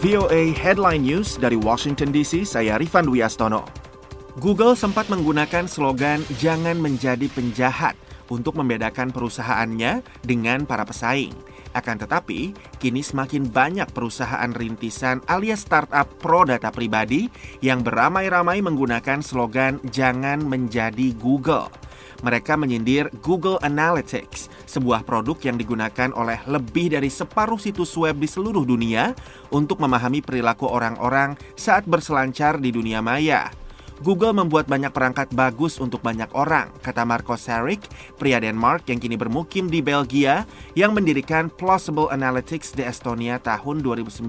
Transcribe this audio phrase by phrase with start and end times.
[0.00, 3.68] VOA Headline News dari Washington DC, saya Rifan Dwi Astono.
[4.40, 8.00] Google sempat menggunakan slogan "Jangan menjadi penjahat"
[8.32, 11.36] untuk membedakan perusahaannya dengan para pesaing.
[11.76, 17.28] Akan tetapi, kini semakin banyak perusahaan rintisan alias startup pro data pribadi
[17.60, 21.68] yang beramai-ramai menggunakan slogan "Jangan menjadi Google".
[22.20, 28.28] Mereka menyindir Google Analytics, sebuah produk yang digunakan oleh lebih dari separuh situs web di
[28.28, 29.12] seluruh dunia
[29.52, 33.59] untuk memahami perilaku orang-orang saat berselancar di dunia maya.
[34.00, 37.84] Google membuat banyak perangkat bagus untuk banyak orang, kata Marco Sarik,
[38.16, 44.24] pria Denmark yang kini bermukim di Belgia yang mendirikan Plausible Analytics di Estonia tahun 2019.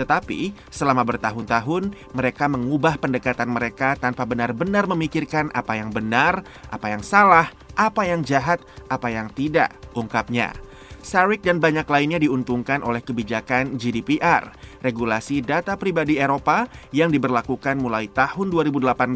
[0.00, 6.40] Tetapi, selama bertahun-tahun, mereka mengubah pendekatan mereka tanpa benar-benar memikirkan apa yang benar,
[6.72, 10.56] apa yang salah, apa yang jahat, apa yang tidak, ungkapnya.
[11.04, 16.64] Sarik dan banyak lainnya diuntungkan oleh kebijakan GDPR, regulasi data pribadi Eropa
[16.96, 19.12] yang diberlakukan mulai tahun 2018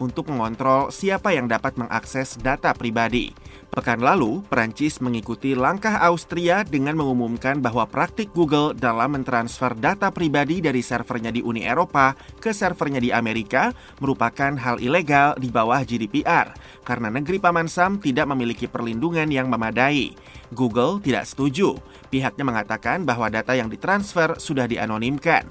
[0.00, 3.36] untuk mengontrol siapa yang dapat mengakses data pribadi.
[3.70, 10.58] Pekan lalu, Perancis mengikuti langkah Austria dengan mengumumkan bahwa praktik Google dalam mentransfer data pribadi
[10.58, 13.70] dari servernya di Uni Eropa ke servernya di Amerika
[14.02, 16.50] merupakan hal ilegal di bawah GDPR
[16.82, 20.18] karena negeri Paman Sam tidak memiliki perlindungan yang memadai.
[20.50, 21.78] Google tidak setuju.
[22.10, 25.46] Pihaknya mengatakan bahwa data yang ditransfer sudah dianonimkan.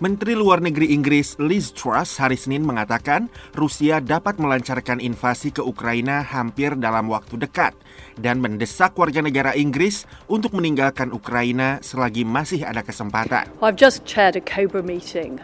[0.00, 6.24] Menteri Luar Negeri Inggris Liz Truss hari Senin mengatakan Rusia dapat melancarkan invasi ke Ukraina
[6.24, 7.76] hampir dalam waktu dekat
[8.16, 13.52] dan mendesak warga negara Inggris untuk meninggalkan Ukraina selagi masih ada kesempatan.
[13.60, 15.36] I've just chaired a Cobra meeting.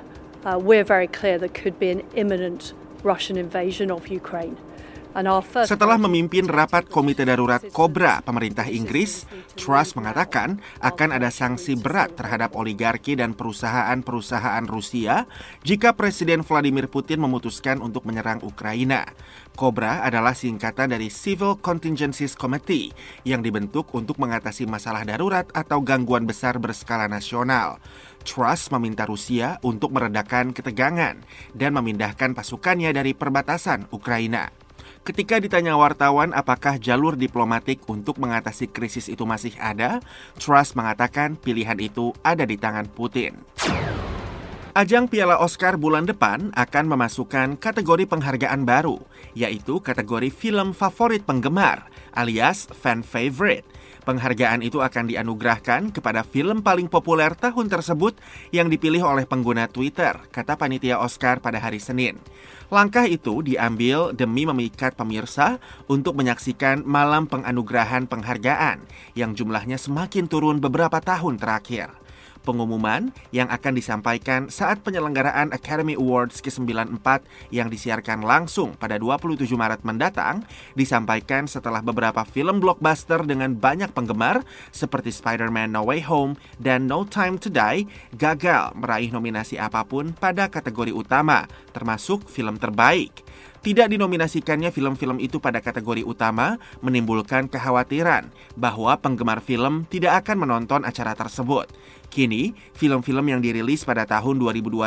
[0.48, 2.72] Uh, we're very clear there could be an imminent
[3.04, 4.56] Russian invasion of Ukraine.
[5.64, 9.24] Setelah memimpin rapat Komite Darurat Cobra pemerintah Inggris,
[9.56, 15.24] Truss mengatakan akan ada sanksi berat terhadap oligarki dan perusahaan-perusahaan Rusia
[15.64, 19.08] jika Presiden Vladimir Putin memutuskan untuk menyerang Ukraina.
[19.56, 22.92] Cobra adalah singkatan dari Civil Contingencies Committee
[23.24, 27.80] yang dibentuk untuk mengatasi masalah darurat atau gangguan besar berskala nasional.
[28.20, 31.24] Truss meminta Rusia untuk meredakan ketegangan
[31.56, 34.65] dan memindahkan pasukannya dari perbatasan Ukraina.
[35.06, 40.02] Ketika ditanya wartawan apakah jalur diplomatik untuk mengatasi krisis itu masih ada,
[40.34, 43.38] Truss mengatakan pilihan itu ada di tangan Putin.
[44.76, 49.00] Ajang Piala Oscar bulan depan akan memasukkan kategori penghargaan baru,
[49.32, 53.64] yaitu kategori film favorit penggemar alias fan favorite.
[54.04, 58.20] Penghargaan itu akan dianugerahkan kepada film paling populer tahun tersebut
[58.52, 62.20] yang dipilih oleh pengguna Twitter, kata panitia Oscar pada hari Senin.
[62.68, 65.56] Langkah itu diambil demi memikat pemirsa
[65.88, 68.84] untuk menyaksikan malam penganugerahan penghargaan
[69.16, 72.05] yang jumlahnya semakin turun beberapa tahun terakhir
[72.46, 79.82] pengumuman yang akan disampaikan saat penyelenggaraan Academy Awards ke-94 yang disiarkan langsung pada 27 Maret
[79.82, 80.46] mendatang
[80.78, 87.02] disampaikan setelah beberapa film blockbuster dengan banyak penggemar seperti Spider-Man No Way Home dan No
[87.02, 93.26] Time to Die gagal meraih nominasi apa pun pada kategori utama termasuk film terbaik.
[93.66, 96.54] Tidak dinominasikannya film-film itu pada kategori utama
[96.86, 101.66] menimbulkan kekhawatiran bahwa penggemar film tidak akan menonton acara tersebut.
[102.06, 104.86] Kini, film-film yang dirilis pada tahun 2021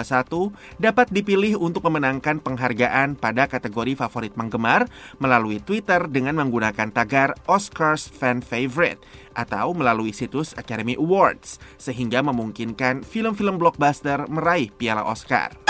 [0.80, 4.88] dapat dipilih untuk memenangkan penghargaan pada kategori favorit penggemar
[5.20, 9.04] melalui Twitter dengan menggunakan tagar Oscars Fan Favorite
[9.36, 15.69] atau melalui situs Academy Awards, sehingga memungkinkan film-film blockbuster meraih piala Oscar.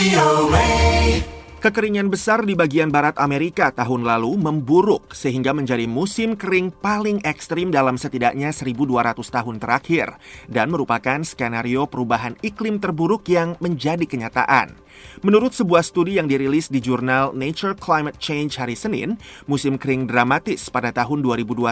[0.00, 1.39] VOA.
[1.60, 7.68] Kekeringan besar di bagian barat Amerika tahun lalu memburuk sehingga menjadi musim kering paling ekstrim
[7.68, 10.16] dalam setidaknya 1200 tahun terakhir
[10.48, 14.72] dan merupakan skenario perubahan iklim terburuk yang menjadi kenyataan.
[15.20, 20.72] Menurut sebuah studi yang dirilis di jurnal Nature Climate Change hari Senin, musim kering dramatis
[20.72, 21.66] pada tahun 2021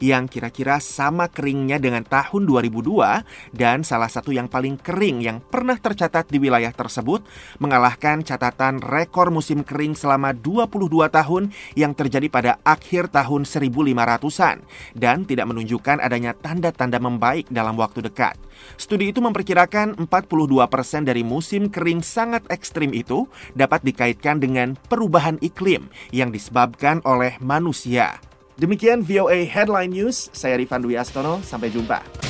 [0.00, 5.76] yang kira-kira sama keringnya dengan tahun 2002 dan salah satu yang paling kering yang pernah
[5.76, 7.24] tercatat di wilayah tersebut
[7.60, 14.62] mengalahkan catatan rekor musim kering selama 22 tahun yang terjadi pada akhir tahun 1500-an
[14.94, 18.38] dan tidak menunjukkan adanya tanda-tanda membaik dalam waktu dekat.
[18.78, 23.26] Studi itu memperkirakan 42% dari musim kering sangat ekstrim itu
[23.58, 28.22] dapat dikaitkan dengan perubahan iklim yang disebabkan oleh manusia.
[28.54, 32.21] Demikian VOA Headline News, saya Rifan Dwi Astono, sampai jumpa.